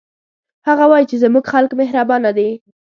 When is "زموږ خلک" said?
1.23-1.71